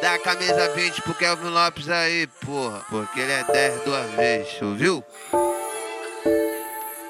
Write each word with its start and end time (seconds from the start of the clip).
Dá 0.00 0.14
a 0.14 0.18
camisa 0.18 0.68
20 0.74 1.02
pro 1.02 1.14
Kelvin 1.14 1.48
Lopes 1.48 1.88
aí, 1.88 2.26
porra. 2.44 2.82
Porque 2.90 3.20
ele 3.20 3.32
é 3.32 3.44
10 3.44 3.84
duas 3.84 4.10
vezes, 4.12 4.62
ouviu? 4.62 5.04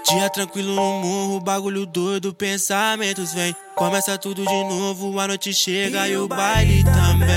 Dia 0.09 0.29
tranquilo 0.29 0.75
no 0.75 1.01
morro, 1.01 1.41
bagulho 1.41 1.87
doido, 1.87 2.35
pensamentos 2.35 3.33
vem. 3.33 3.57
Começa 3.75 4.19
tudo 4.19 4.45
de 4.45 4.65
novo, 4.65 5.19
a 5.19 5.27
noite 5.27 5.55
chega 5.55 6.07
e 6.07 6.17
o 6.17 6.29
baile 6.29 6.85
também. 6.85 7.33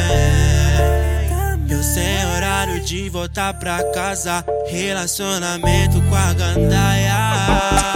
Eu 1.69 1.81
sem 1.81 2.25
horário 2.35 2.81
de 2.81 3.09
voltar 3.09 3.53
pra 3.53 3.81
casa, 3.91 4.43
relacionamento 4.67 6.01
com 6.09 6.15
a 6.15 6.33
gandaia. 6.33 7.94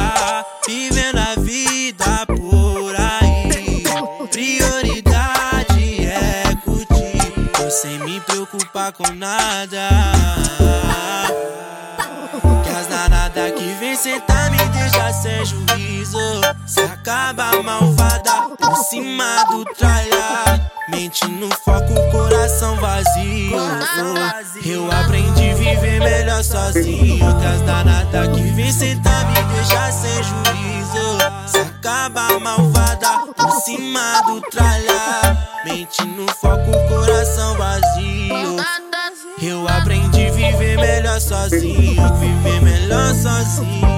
Com 8.92 9.14
nada. 9.14 9.90
Que 12.64 12.70
as 12.70 13.54
que 13.54 13.74
vem 13.80 13.96
sentar 13.96 14.50
me 14.52 14.58
deixa 14.58 15.14
sem 15.14 15.46
juízo. 15.46 16.18
Se 16.66 16.82
acaba 16.82 17.62
malvada 17.62 18.50
por 18.58 18.76
cima 18.78 19.44
do 19.50 19.66
tralha. 19.76 20.72
Mente 20.90 21.28
no 21.28 21.50
foco, 21.64 21.94
coração 22.12 22.76
vazio. 22.78 23.58
Eu 24.66 24.92
aprendi 24.92 25.52
a 25.52 25.56
viver 25.56 26.00
melhor 26.00 26.44
sozinho. 26.44 27.40
Que 27.40 27.46
as 27.46 27.62
danadas 27.62 28.28
que 28.36 28.42
vem 28.42 28.72
sentar 28.72 29.26
me 29.28 29.42
deixa 29.54 29.92
sem 29.92 30.24
juízo. 30.24 31.18
Se 31.48 31.58
acaba 31.60 32.40
malvada 32.40 33.26
por 33.36 33.52
cima 33.62 34.22
do 34.26 34.42
tralha. 34.50 35.50
Mente 35.66 36.04
no 36.06 36.26
foco, 36.36 36.72
coração 36.88 37.56
vazio. 37.56 37.89
Eu 39.60 39.68
aprendi 39.68 40.26
a 40.26 40.32
viver 40.32 40.78
melhor 40.78 41.20
sozinho, 41.20 42.02
viver 42.18 42.62
melhor 42.62 43.14
sozinho. 43.14 43.90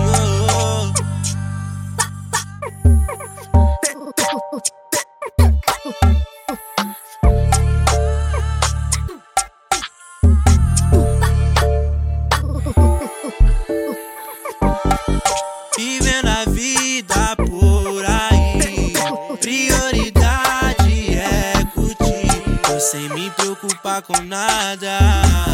Vivendo 15.77 16.27
a 16.27 16.45
vida 16.49 17.35
por 17.35 18.03
aí, 18.03 18.93
prioridade 19.39 21.19
é 21.19 21.53
curtir. 21.75 22.79
Sem 22.79 23.09
me 23.09 23.29
preocupar 23.29 24.01
com 24.01 24.19
nada. 24.23 25.50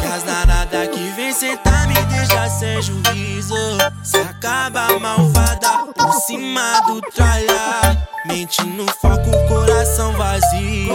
Que 0.00 0.06
as 0.06 0.22
danadas 0.22 0.88
que 0.88 1.10
vem 1.16 1.32
sentar 1.32 1.86
me 1.86 1.94
deixa 1.94 2.48
sem 2.48 2.82
juízo. 2.82 3.54
Se 4.02 4.16
acaba 4.18 4.98
malvada 4.98 5.86
por 5.94 6.12
cima 6.12 6.80
do 6.86 7.00
tralha. 7.00 8.06
Mente 8.26 8.62
no 8.64 8.86
foco, 9.00 9.30
coração 9.48 10.12
vazio. 10.12 10.92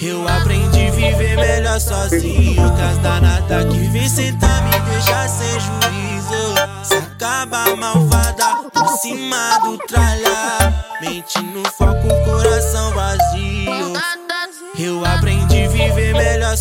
Eu 0.00 0.28
aprendi 0.28 0.88
a 0.88 0.90
viver 0.90 1.36
melhor 1.36 1.80
sozinho. 1.80 2.74
Que 2.74 2.82
as 2.82 2.98
danadas 2.98 3.64
que 3.72 3.78
vem 3.88 4.08
sentar 4.08 4.62
me 4.62 4.78
deixa 4.90 5.28
sem 5.28 5.60
juízo. 5.60 6.54
Se 6.84 6.94
acaba 6.94 7.76
malvada 7.76 8.68
por 8.72 8.88
cima 8.98 9.58
do 9.64 9.78
tralha. 9.78 10.74
Mente 11.00 11.40
no 11.40 11.64
foco, 11.70 12.08
coração 12.24 12.92
vazio. 12.92 14.17